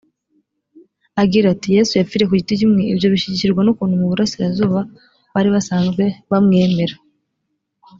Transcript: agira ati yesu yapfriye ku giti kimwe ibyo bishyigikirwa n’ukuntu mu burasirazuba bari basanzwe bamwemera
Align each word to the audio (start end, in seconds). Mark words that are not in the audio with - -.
agira 1.21 1.45
ati 1.53 1.67
yesu 1.77 1.91
yapfriye 1.95 2.25
ku 2.27 2.33
giti 2.39 2.59
kimwe 2.59 2.81
ibyo 2.91 3.07
bishyigikirwa 3.13 3.61
n’ukuntu 3.63 3.99
mu 3.99 4.05
burasirazuba 4.11 4.79
bari 5.33 5.49
basanzwe 5.55 6.03
bamwemera 6.31 6.95